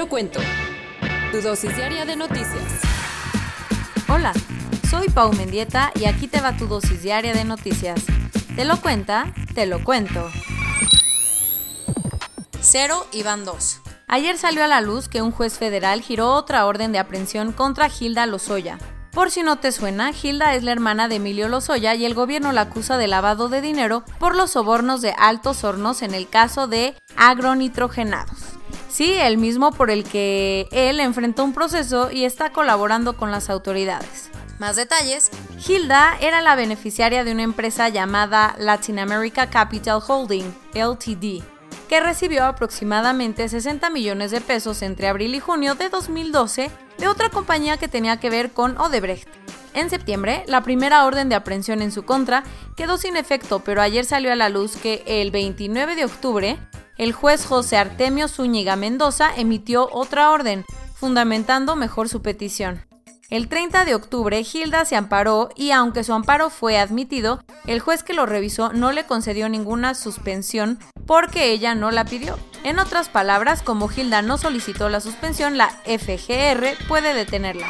Lo 0.00 0.08
cuento. 0.08 0.40
Tu 1.30 1.42
dosis 1.42 1.76
diaria 1.76 2.06
de 2.06 2.16
noticias. 2.16 2.80
Hola, 4.08 4.32
soy 4.88 5.10
Pau 5.10 5.30
Mendieta 5.34 5.92
y 5.94 6.06
aquí 6.06 6.26
te 6.26 6.40
va 6.40 6.56
tu 6.56 6.66
dosis 6.66 7.02
diaria 7.02 7.34
de 7.34 7.44
noticias. 7.44 8.00
Te 8.56 8.64
lo 8.64 8.80
cuenta, 8.80 9.34
te 9.54 9.66
lo 9.66 9.84
cuento. 9.84 10.30
Cero 12.62 13.06
y 13.12 13.24
van 13.24 13.44
dos. 13.44 13.82
Ayer 14.08 14.38
salió 14.38 14.64
a 14.64 14.68
la 14.68 14.80
luz 14.80 15.10
que 15.10 15.20
un 15.20 15.32
juez 15.32 15.58
federal 15.58 16.00
giró 16.00 16.32
otra 16.32 16.64
orden 16.64 16.92
de 16.92 16.98
aprehensión 16.98 17.52
contra 17.52 17.90
Hilda 17.90 18.24
Lozoya. 18.24 18.78
Por 19.12 19.30
si 19.30 19.42
no 19.42 19.56
te 19.56 19.70
suena, 19.70 20.12
Hilda 20.12 20.54
es 20.54 20.62
la 20.62 20.72
hermana 20.72 21.08
de 21.08 21.16
Emilio 21.16 21.46
Lozoya 21.50 21.94
y 21.94 22.06
el 22.06 22.14
gobierno 22.14 22.52
la 22.52 22.62
acusa 22.62 22.96
de 22.96 23.06
lavado 23.06 23.50
de 23.50 23.60
dinero 23.60 24.02
por 24.18 24.34
los 24.34 24.52
sobornos 24.52 25.02
de 25.02 25.12
altos 25.18 25.62
hornos 25.62 26.00
en 26.00 26.14
el 26.14 26.26
caso 26.26 26.68
de 26.68 26.96
agronitrogenados. 27.18 28.59
Sí, 28.88 29.14
el 29.14 29.38
mismo 29.38 29.72
por 29.72 29.90
el 29.90 30.04
que 30.04 30.68
él 30.72 31.00
enfrentó 31.00 31.44
un 31.44 31.52
proceso 31.52 32.10
y 32.10 32.24
está 32.24 32.50
colaborando 32.52 33.16
con 33.16 33.30
las 33.30 33.50
autoridades. 33.50 34.30
Más 34.58 34.76
detalles, 34.76 35.30
Hilda 35.66 36.18
era 36.20 36.42
la 36.42 36.54
beneficiaria 36.54 37.24
de 37.24 37.32
una 37.32 37.44
empresa 37.44 37.88
llamada 37.88 38.54
Latin 38.58 38.98
America 38.98 39.48
Capital 39.48 40.02
Holding, 40.06 40.54
LTD, 40.74 41.42
que 41.88 42.00
recibió 42.00 42.44
aproximadamente 42.44 43.48
60 43.48 43.88
millones 43.88 44.30
de 44.32 44.42
pesos 44.42 44.82
entre 44.82 45.08
abril 45.08 45.34
y 45.34 45.40
junio 45.40 45.76
de 45.76 45.88
2012 45.88 46.70
de 46.98 47.08
otra 47.08 47.30
compañía 47.30 47.78
que 47.78 47.88
tenía 47.88 48.18
que 48.18 48.28
ver 48.28 48.52
con 48.52 48.76
Odebrecht. 48.78 49.28
En 49.72 49.88
septiembre, 49.88 50.44
la 50.46 50.62
primera 50.62 51.06
orden 51.06 51.28
de 51.28 51.36
aprehensión 51.36 51.80
en 51.80 51.92
su 51.92 52.04
contra 52.04 52.42
quedó 52.76 52.98
sin 52.98 53.16
efecto, 53.16 53.60
pero 53.60 53.80
ayer 53.80 54.04
salió 54.04 54.32
a 54.32 54.36
la 54.36 54.48
luz 54.48 54.76
que 54.76 55.02
el 55.06 55.30
29 55.30 55.94
de 55.94 56.04
octubre, 56.04 56.58
el 57.00 57.14
juez 57.14 57.46
José 57.46 57.78
Artemio 57.78 58.28
Zúñiga 58.28 58.76
Mendoza 58.76 59.30
emitió 59.34 59.88
otra 59.90 60.30
orden, 60.30 60.66
fundamentando 60.94 61.74
mejor 61.74 62.10
su 62.10 62.20
petición. 62.20 62.84
El 63.30 63.48
30 63.48 63.86
de 63.86 63.94
octubre, 63.94 64.44
Hilda 64.52 64.84
se 64.84 64.96
amparó 64.96 65.48
y 65.56 65.70
aunque 65.70 66.04
su 66.04 66.12
amparo 66.12 66.50
fue 66.50 66.76
admitido, 66.76 67.42
el 67.64 67.80
juez 67.80 68.02
que 68.02 68.12
lo 68.12 68.26
revisó 68.26 68.74
no 68.74 68.92
le 68.92 69.06
concedió 69.06 69.48
ninguna 69.48 69.94
suspensión 69.94 70.78
porque 71.06 71.52
ella 71.52 71.74
no 71.74 71.90
la 71.90 72.04
pidió. 72.04 72.38
En 72.64 72.78
otras 72.78 73.08
palabras, 73.08 73.62
como 73.62 73.90
Hilda 73.90 74.20
no 74.20 74.36
solicitó 74.36 74.90
la 74.90 75.00
suspensión, 75.00 75.56
la 75.56 75.70
FGR 75.86 76.86
puede 76.86 77.14
detenerla. 77.14 77.66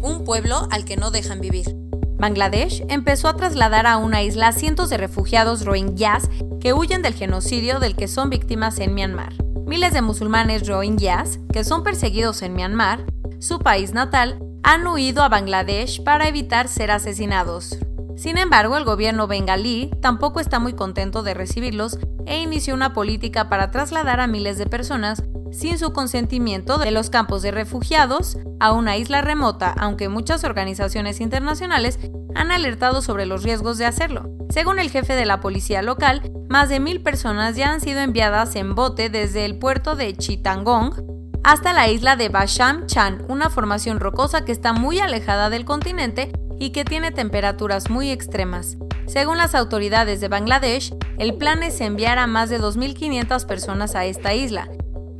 Un 0.00 0.22
pueblo 0.24 0.68
al 0.70 0.84
que 0.84 0.96
no 0.96 1.10
dejan 1.10 1.40
vivir. 1.40 1.77
Bangladesh 2.18 2.84
empezó 2.88 3.28
a 3.28 3.36
trasladar 3.36 3.86
a 3.86 3.96
una 3.96 4.24
isla 4.24 4.48
a 4.48 4.52
cientos 4.52 4.90
de 4.90 4.96
refugiados 4.96 5.64
rohingyas 5.64 6.28
que 6.60 6.72
huyen 6.72 7.00
del 7.00 7.14
genocidio 7.14 7.78
del 7.78 7.94
que 7.94 8.08
son 8.08 8.28
víctimas 8.28 8.80
en 8.80 8.92
Myanmar. 8.92 9.34
Miles 9.66 9.92
de 9.92 10.02
musulmanes 10.02 10.66
rohingyas, 10.66 11.38
que 11.52 11.62
son 11.62 11.84
perseguidos 11.84 12.42
en 12.42 12.54
Myanmar, 12.54 13.04
su 13.38 13.60
país 13.60 13.92
natal, 13.92 14.40
han 14.64 14.84
huido 14.88 15.22
a 15.22 15.28
Bangladesh 15.28 16.02
para 16.02 16.26
evitar 16.26 16.66
ser 16.66 16.90
asesinados. 16.90 17.78
Sin 18.16 18.36
embargo, 18.36 18.76
el 18.76 18.84
gobierno 18.84 19.28
bengalí 19.28 19.92
tampoco 20.02 20.40
está 20.40 20.58
muy 20.58 20.72
contento 20.72 21.22
de 21.22 21.34
recibirlos 21.34 22.00
e 22.26 22.42
inició 22.42 22.74
una 22.74 22.94
política 22.94 23.48
para 23.48 23.70
trasladar 23.70 24.18
a 24.18 24.26
miles 24.26 24.58
de 24.58 24.66
personas 24.66 25.22
sin 25.52 25.78
su 25.78 25.92
consentimiento 25.92 26.78
de 26.78 26.90
los 26.90 27.10
campos 27.10 27.42
de 27.42 27.50
refugiados 27.50 28.38
a 28.60 28.72
una 28.72 28.96
isla 28.96 29.22
remota, 29.22 29.74
aunque 29.78 30.08
muchas 30.08 30.44
organizaciones 30.44 31.20
internacionales 31.20 31.98
han 32.34 32.50
alertado 32.50 33.02
sobre 33.02 33.26
los 33.26 33.42
riesgos 33.42 33.78
de 33.78 33.86
hacerlo. 33.86 34.30
Según 34.50 34.78
el 34.78 34.90
jefe 34.90 35.14
de 35.14 35.26
la 35.26 35.40
policía 35.40 35.82
local, 35.82 36.30
más 36.48 36.68
de 36.68 36.80
mil 36.80 37.02
personas 37.02 37.56
ya 37.56 37.70
han 37.70 37.80
sido 37.80 38.00
enviadas 38.00 38.56
en 38.56 38.74
bote 38.74 39.10
desde 39.10 39.44
el 39.44 39.58
puerto 39.58 39.96
de 39.96 40.16
Chittagong 40.16 41.18
hasta 41.44 41.72
la 41.72 41.88
isla 41.88 42.16
de 42.16 42.28
Basham 42.28 42.86
Chan, 42.86 43.24
una 43.28 43.50
formación 43.50 44.00
rocosa 44.00 44.44
que 44.44 44.52
está 44.52 44.72
muy 44.72 44.98
alejada 44.98 45.50
del 45.50 45.64
continente 45.64 46.32
y 46.58 46.70
que 46.70 46.84
tiene 46.84 47.10
temperaturas 47.10 47.90
muy 47.90 48.10
extremas. 48.10 48.76
Según 49.06 49.38
las 49.38 49.54
autoridades 49.54 50.20
de 50.20 50.28
Bangladesh, 50.28 50.94
el 51.18 51.36
plan 51.36 51.62
es 51.62 51.80
enviar 51.80 52.18
a 52.18 52.26
más 52.26 52.50
de 52.50 52.60
2.500 52.60 53.46
personas 53.46 53.94
a 53.94 54.04
esta 54.04 54.34
isla. 54.34 54.68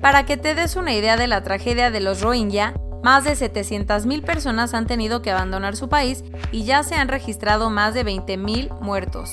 Para 0.01 0.25
que 0.27 0.37
te 0.37 0.55
des 0.55 0.77
una 0.77 0.93
idea 0.93 1.17
de 1.17 1.27
la 1.27 1.43
tragedia 1.43 1.91
de 1.91 2.01
los 2.01 2.21
Rohingya, 2.21 2.75
más 3.03 3.25
de 3.25 3.33
700.000 3.33 4.23
personas 4.23 4.75
han 4.75 4.87
tenido 4.87 5.23
que 5.23 5.31
abandonar 5.31 5.77
su 5.77 5.89
país 5.89 6.25
y 6.53 6.65
ya 6.65 6.83
se 6.83 6.95
han 6.95 7.09
registrado 7.09 7.69
más 7.71 7.95
de 7.95 8.05
20.000 8.05 8.81
muertos. 8.81 9.31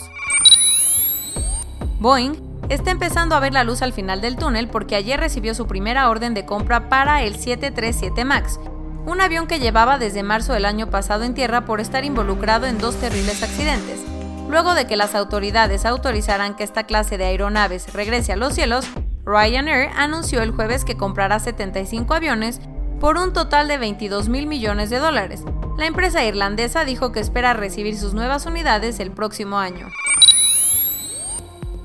Boeing 2.00 2.34
está 2.70 2.92
empezando 2.92 3.36
a 3.36 3.40
ver 3.40 3.54
la 3.54 3.64
luz 3.64 3.82
al 3.82 3.94
final 3.94 4.22
del 4.22 4.38
túnel 4.38 4.68
porque 4.68 4.96
ayer 4.96 5.20
recibió 5.20 5.54
su 5.54 5.68
primera 5.68 6.10
orden 6.10 6.34
de 6.34 6.46
compra 6.46 6.90
para 6.90 7.22
el 7.24 7.36
737 7.36 8.26
MAX, 8.26 8.60
un 9.06 9.22
avión 9.22 9.46
que 9.46 9.60
llevaba 9.60 10.00
desde 10.00 10.24
marzo 10.24 10.54
del 10.54 10.66
año 10.66 10.90
pasado 10.90 11.24
en 11.24 11.36
tierra 11.36 11.66
por 11.66 11.80
estar 11.80 12.06
involucrado 12.06 12.66
en 12.66 12.80
dos 12.80 12.96
terribles 12.96 13.44
accidentes. 13.44 14.04
Luego 14.50 14.74
de 14.74 14.88
que 14.88 14.98
las 14.98 15.16
autoridades 15.16 15.86
autorizaran 15.86 16.56
que 16.56 16.64
esta 16.64 16.84
clase 16.84 17.18
de 17.18 17.26
aeronaves 17.26 17.94
regrese 17.94 18.34
a 18.34 18.36
los 18.36 18.54
cielos, 18.54 18.86
Ryanair 19.26 19.90
anunció 19.96 20.42
el 20.44 20.52
jueves 20.52 20.86
que 20.86 20.98
comprará 20.98 21.40
75 21.40 22.14
aviones 22.14 22.62
por 23.00 23.18
un 23.18 23.34
total 23.34 23.68
de 23.68 23.78
22 23.78 24.30
mil 24.30 24.46
millones 24.46 24.90
de 24.90 25.00
dólares. 25.00 25.44
La 25.78 25.88
empresa 25.88 26.24
irlandesa 26.24 26.86
dijo 26.86 27.12
que 27.12 27.20
espera 27.20 27.54
recibir 27.54 27.98
sus 27.98 28.14
nuevas 28.14 28.46
unidades 28.46 29.00
el 29.00 29.12
próximo 29.12 29.58
año. 29.58 29.90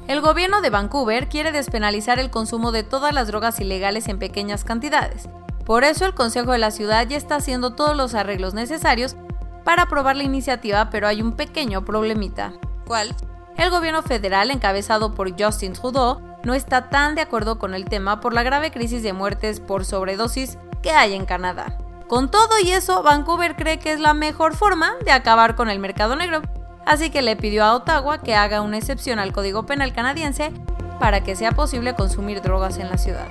El 0.07 0.21
gobierno 0.21 0.61
de 0.61 0.71
Vancouver 0.71 1.29
quiere 1.29 1.51
despenalizar 1.53 2.19
el 2.19 2.31
consumo 2.31 2.73
de 2.73 2.83
todas 2.83 3.15
las 3.15 3.29
drogas 3.29 3.59
ilegales 3.61 4.09
en 4.09 4.19
pequeñas 4.19 4.65
cantidades. 4.65 5.29
Por 5.65 5.85
eso 5.85 6.05
el 6.05 6.15
Consejo 6.15 6.53
de 6.53 6.59
la 6.59 6.73
Ciudad 6.73 7.07
ya 7.09 7.17
está 7.17 7.37
haciendo 7.37 7.75
todos 7.75 7.97
los 7.97 8.15
arreglos 8.15 8.55
necesarios 8.55 9.17
para 9.65 9.83
aprobar 9.83 10.17
la 10.17 10.25
iniciativa, 10.25 10.91
pero 10.91 11.07
hay 11.07 11.23
un 11.23 11.37
pequeño 11.37 11.85
problemita. 11.85 12.53
¿Cuál? 12.87 13.15
El 13.57 13.71
gobierno 13.71 14.03
federal, 14.03 14.51
encabezado 14.51 15.15
por 15.15 15.41
Justin 15.41 15.75
Trudeau, 15.75 16.30
no 16.45 16.55
está 16.55 16.89
tan 16.89 17.15
de 17.15 17.23
acuerdo 17.23 17.59
con 17.59 17.75
el 17.75 17.85
tema 17.85 18.21
por 18.21 18.33
la 18.35 18.43
grave 18.43 18.71
crisis 18.71 19.03
de 19.03 19.13
muertes 19.13 19.61
por 19.61 19.85
sobredosis 19.85 20.59
que 20.83 20.93
hay 20.93 21.15
en 21.15 21.27
Canadá. 21.27 21.79
Con 22.09 22.31
todo 22.31 22.59
y 22.65 22.71
eso, 22.71 23.03
Vancouver 23.03 23.57
cree 23.57 23.79
que 23.79 23.93
es 23.93 24.01
la 24.01 24.15
mejor 24.15 24.55
forma 24.55 24.93
de 25.05 25.13
acabar 25.13 25.55
con 25.55 25.71
el 25.71 25.79
mercado 25.79 26.17
negro 26.17 26.43
así 26.91 27.11
que 27.11 27.23
le 27.23 27.37
pidió 27.37 27.65
a 27.65 27.75
Ottawa 27.75 28.19
que 28.19 28.35
haga 28.35 28.63
una 28.63 28.79
excepción 28.79 29.19
al 29.19 29.33
Código 29.33 29.65
Penal 29.65 29.93
canadiense 29.93 30.53
para 30.99 31.23
que 31.23 31.37
sea 31.37 31.53
posible 31.53 31.95
consumir 31.95 32.43
drogas 32.43 32.79
en 32.79 32.91
la 32.91 32.99
ciudad. 32.99 33.29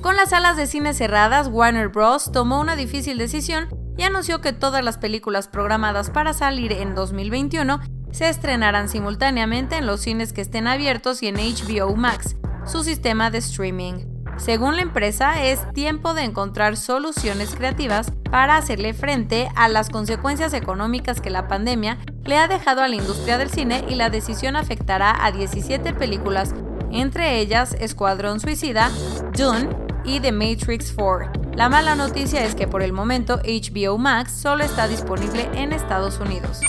Con 0.00 0.16
las 0.16 0.30
salas 0.30 0.56
de 0.56 0.66
cine 0.66 0.94
cerradas, 0.94 1.48
Warner 1.48 1.88
Bros. 1.88 2.32
tomó 2.32 2.60
una 2.60 2.74
difícil 2.74 3.18
decisión 3.18 3.68
y 3.96 4.04
anunció 4.04 4.40
que 4.40 4.52
todas 4.52 4.82
las 4.82 4.96
películas 4.96 5.48
programadas 5.48 6.08
para 6.08 6.32
salir 6.32 6.72
en 6.72 6.94
2021 6.94 7.80
se 8.12 8.28
estrenarán 8.28 8.88
simultáneamente 8.88 9.76
en 9.76 9.86
los 9.86 10.00
cines 10.00 10.32
que 10.32 10.40
estén 10.40 10.66
abiertos 10.66 11.22
y 11.22 11.28
en 11.28 11.36
HBO 11.36 11.94
Max, 11.96 12.36
su 12.66 12.82
sistema 12.82 13.30
de 13.30 13.38
streaming. 13.38 14.06
Según 14.38 14.76
la 14.76 14.82
empresa, 14.82 15.42
es 15.42 15.60
tiempo 15.72 16.14
de 16.14 16.22
encontrar 16.22 16.76
soluciones 16.76 17.54
creativas 17.54 18.12
para 18.30 18.56
hacerle 18.56 18.94
frente 18.94 19.48
a 19.56 19.68
las 19.68 19.90
consecuencias 19.90 20.54
económicas 20.54 21.20
que 21.20 21.30
la 21.30 21.48
pandemia 21.48 21.98
le 22.24 22.38
ha 22.38 22.46
dejado 22.46 22.82
a 22.82 22.88
la 22.88 22.94
industria 22.94 23.36
del 23.36 23.50
cine 23.50 23.84
y 23.88 23.96
la 23.96 24.10
decisión 24.10 24.54
afectará 24.54 25.24
a 25.24 25.32
17 25.32 25.92
películas, 25.94 26.54
entre 26.92 27.40
ellas 27.40 27.74
Escuadrón 27.80 28.38
Suicida, 28.38 28.90
Dune 29.36 29.68
y 30.04 30.20
The 30.20 30.30
Matrix 30.30 30.92
4. 30.96 31.32
La 31.56 31.68
mala 31.68 31.96
noticia 31.96 32.44
es 32.44 32.54
que 32.54 32.68
por 32.68 32.82
el 32.82 32.92
momento 32.92 33.40
HBO 33.44 33.98
Max 33.98 34.30
solo 34.32 34.62
está 34.62 34.86
disponible 34.86 35.48
en 35.54 35.72
Estados 35.72 36.20
Unidos. 36.20 36.60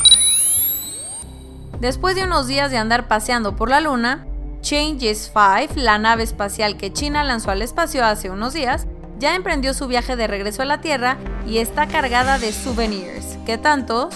Después 1.80 2.16
de 2.16 2.26
unos 2.26 2.48
días 2.48 2.72
de 2.72 2.78
andar 2.78 3.08
paseando 3.08 3.56
por 3.56 3.70
la 3.70 3.80
luna, 3.80 4.28
Changes 4.60 5.32
5, 5.34 5.76
la 5.76 5.98
nave 5.98 6.24
espacial 6.24 6.76
que 6.76 6.92
China 6.92 7.24
lanzó 7.24 7.52
al 7.52 7.62
espacio 7.62 8.06
hace 8.06 8.30
unos 8.30 8.54
días, 8.54 8.86
ya 9.18 9.34
emprendió 9.36 9.74
su 9.74 9.88
viaje 9.88 10.18
de 10.18 10.28
regreso 10.28 10.62
a 10.62 10.66
la 10.66 10.82
Tierra 10.82 11.18
y 11.48 11.60
está 11.60 11.88
cargada 11.88 12.38
de 12.38 12.52
souvenirs, 12.52 13.38
que 13.46 13.58
tantos 13.58 14.14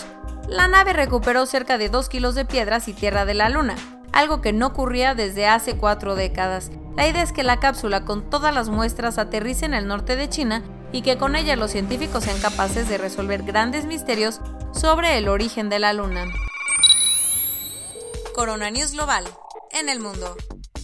la 0.50 0.68
nave 0.68 0.92
recuperó 0.92 1.46
cerca 1.46 1.78
de 1.78 1.88
2 1.88 2.10
kilos 2.10 2.36
de 2.36 2.44
piedras 2.44 2.90
y 2.90 2.94
tierra 2.94 3.24
de 3.24 3.34
la 3.34 3.48
Luna, 3.48 3.76
algo 4.12 4.42
que 4.42 4.52
no 4.52 4.68
ocurría 4.68 5.16
desde 5.16 5.48
hace 5.48 5.78
cuatro 5.78 6.16
décadas. 6.16 6.70
La 6.98 7.08
idea 7.08 7.24
es 7.24 7.32
que 7.32 7.44
la 7.44 7.62
cápsula 7.62 8.04
con 8.04 8.30
todas 8.30 8.54
las 8.54 8.68
muestras 8.68 9.18
aterrice 9.18 9.66
en 9.66 9.74
el 9.74 9.88
norte 9.88 10.18
de 10.18 10.30
China 10.30 10.64
y 10.92 11.02
que 11.02 11.18
con 11.18 11.38
ella 11.38 11.56
los 11.56 11.72
científicos 11.72 12.26
sean 12.26 12.40
capaces 12.40 12.90
de 12.90 12.98
resolver 12.98 13.44
grandes 13.44 13.86
misterios 13.86 14.42
sobre 14.74 15.18
el 15.18 15.30
origen 15.30 15.70
de 15.70 15.80
la 15.80 15.94
Luna. 15.94 16.26
Corona 18.34 18.72
News 18.72 18.94
Global. 18.94 19.26
En 19.72 19.90
el 19.90 20.00
mundo. 20.00 20.36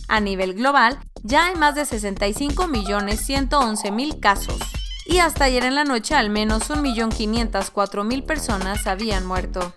A 0.07 0.19
nivel 0.19 0.53
global, 0.53 0.99
ya 1.23 1.47
hay 1.47 1.55
más 1.55 1.73
de 1.75 1.81
65.111.000 1.81 4.19
casos. 4.19 4.59
Y 5.05 5.17
hasta 5.19 5.45
ayer 5.45 5.63
en 5.65 5.75
la 5.75 5.83
noche 5.83 6.15
al 6.15 6.29
menos 6.29 6.69
1.504.000 6.69 8.25
personas 8.25 8.87
habían 8.87 9.25
muerto. 9.25 9.73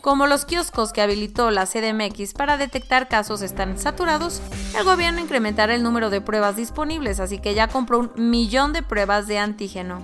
Como 0.00 0.28
los 0.28 0.44
kioscos 0.44 0.92
que 0.92 1.02
habilitó 1.02 1.50
la 1.50 1.66
CDMX 1.66 2.32
para 2.32 2.56
detectar 2.56 3.08
casos 3.08 3.42
están 3.42 3.78
saturados, 3.78 4.40
el 4.76 4.84
gobierno 4.84 5.20
incrementará 5.20 5.74
el 5.74 5.82
número 5.82 6.08
de 6.08 6.20
pruebas 6.20 6.54
disponibles, 6.54 7.18
así 7.18 7.38
que 7.38 7.54
ya 7.54 7.66
compró 7.66 7.98
un 7.98 8.12
millón 8.16 8.72
de 8.72 8.82
pruebas 8.82 9.26
de 9.26 9.38
antígeno. 9.38 10.00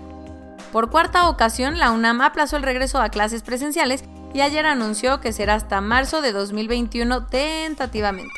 Por 0.73 0.91
cuarta 0.91 1.29
ocasión, 1.29 1.79
la 1.79 1.93
UNAM 1.93 2.21
aplazó 2.23 2.57
el 2.57 2.65
regreso 2.65 3.01
a 3.01 3.09
clases 3.09 3.43
presenciales 3.43 4.03
y 4.33 4.41
ayer 4.41 4.67
anunció 4.67 5.21
que 5.21 5.33
será 5.33 5.55
hasta 5.55 5.81
marzo 5.81 6.21
de 6.21 6.33
2021 6.33 7.27
tentativamente. 7.27 8.35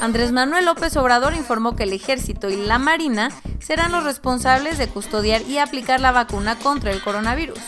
Andrés 0.00 0.32
Manuel 0.32 0.64
López 0.64 0.96
Obrador 0.96 1.34
informó 1.34 1.76
que 1.76 1.82
el 1.82 1.92
ejército 1.92 2.48
y 2.48 2.56
la 2.56 2.78
marina 2.78 3.30
serán 3.60 3.92
los 3.92 4.04
responsables 4.04 4.78
de 4.78 4.88
custodiar 4.88 5.42
y 5.42 5.58
aplicar 5.58 6.00
la 6.00 6.12
vacuna 6.12 6.56
contra 6.56 6.90
el 6.90 7.02
coronavirus. 7.02 7.58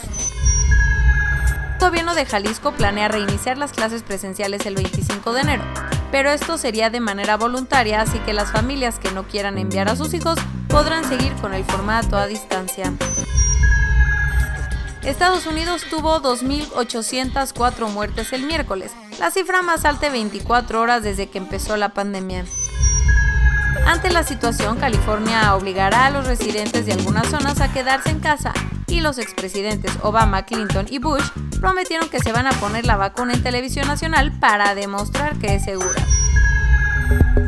Gobierno 1.80 2.16
de 2.16 2.26
Jalisco 2.26 2.72
planea 2.72 3.06
reiniciar 3.06 3.56
las 3.56 3.72
clases 3.72 4.02
presenciales 4.02 4.66
el 4.66 4.74
25 4.74 5.32
de 5.32 5.40
enero, 5.42 5.62
pero 6.10 6.30
esto 6.30 6.58
sería 6.58 6.90
de 6.90 6.98
manera 6.98 7.36
voluntaria, 7.36 8.00
así 8.00 8.18
que 8.20 8.32
las 8.32 8.50
familias 8.50 8.98
que 8.98 9.12
no 9.12 9.28
quieran 9.28 9.58
enviar 9.58 9.88
a 9.88 9.94
sus 9.94 10.12
hijos 10.12 10.38
podrán 10.68 11.04
seguir 11.04 11.32
con 11.34 11.54
el 11.54 11.64
formato 11.64 12.16
a 12.18 12.26
distancia. 12.26 12.92
Estados 15.02 15.46
Unidos 15.46 15.84
tuvo 15.88 16.20
2.804 16.20 17.88
muertes 17.88 18.32
el 18.32 18.42
miércoles, 18.42 18.90
la 19.20 19.30
cifra 19.30 19.62
más 19.62 19.84
alta 19.84 20.06
de 20.06 20.12
24 20.12 20.80
horas 20.80 21.04
desde 21.04 21.30
que 21.30 21.38
empezó 21.38 21.76
la 21.76 21.90
pandemia. 21.90 22.44
Ante 23.86 24.10
la 24.10 24.24
situación, 24.24 24.78
California 24.78 25.54
obligará 25.54 26.06
a 26.06 26.10
los 26.10 26.26
residentes 26.26 26.86
de 26.86 26.92
algunas 26.92 27.28
zonas 27.28 27.60
a 27.60 27.72
quedarse 27.72 28.10
en 28.10 28.18
casa 28.18 28.52
y 28.88 29.00
los 29.00 29.18
expresidentes 29.18 29.92
Obama, 30.02 30.44
Clinton 30.46 30.86
y 30.90 30.98
Bush 30.98 31.24
prometieron 31.60 32.08
que 32.08 32.20
se 32.20 32.32
van 32.32 32.46
a 32.46 32.52
poner 32.52 32.86
la 32.86 32.96
vacuna 32.96 33.34
en 33.34 33.42
televisión 33.42 33.86
nacional 33.86 34.32
para 34.38 34.74
demostrar 34.74 35.38
que 35.38 35.56
es 35.56 35.64
segura. 35.64 36.06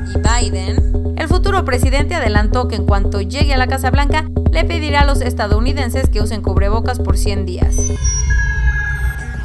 Y 0.08 0.18
Biden, 0.18 1.14
el 1.16 1.28
futuro 1.28 1.64
presidente 1.64 2.14
adelantó 2.14 2.68
que 2.68 2.76
en 2.76 2.86
cuanto 2.86 3.20
llegue 3.20 3.54
a 3.54 3.58
la 3.58 3.68
Casa 3.68 3.90
Blanca 3.90 4.26
le 4.52 4.64
pedirá 4.64 5.00
a 5.02 5.06
los 5.06 5.20
estadounidenses 5.20 6.08
que 6.10 6.20
usen 6.20 6.42
cubrebocas 6.42 6.98
por 6.98 7.16
100 7.16 7.46
días. 7.46 7.76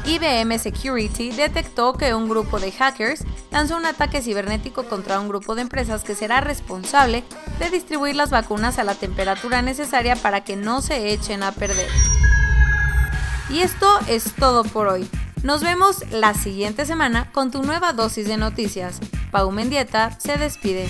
IBM 0.06 0.60
Security 0.60 1.32
detectó 1.32 1.94
que 1.94 2.14
un 2.14 2.30
grupo 2.30 2.60
de 2.60 2.72
hackers 2.72 3.26
lanzó 3.56 3.78
un 3.78 3.86
ataque 3.86 4.22
cibernético 4.22 4.84
contra 4.84 5.18
un 5.18 5.30
grupo 5.30 5.56
de 5.56 5.62
empresas 5.62 6.04
que 6.04 6.14
será 6.14 6.42
responsable 6.42 7.24
de 7.58 7.70
distribuir 7.70 8.14
las 8.14 8.30
vacunas 8.30 8.80
a 8.80 8.84
la 8.84 8.96
temperatura 8.96 9.62
necesaria 9.62 10.18
para 10.18 10.44
que 10.44 10.58
no 10.58 10.82
se 10.82 11.14
echen 11.14 11.42
a 11.42 11.54
perder. 11.54 11.88
Y 13.50 13.62
esto 13.62 13.88
es 14.10 14.34
todo 14.34 14.66
por 14.66 14.90
hoy. 14.90 15.08
Nos 15.42 15.64
vemos 15.64 16.04
la 16.12 16.34
siguiente 16.34 16.86
semana 16.86 17.32
con 17.32 17.50
tu 17.50 17.64
nueva 17.64 17.94
dosis 17.94 18.28
de 18.28 18.36
noticias. 18.36 19.00
Pau 19.32 19.50
Mendieta 19.52 20.20
se 20.20 20.38
despide. 20.38 20.90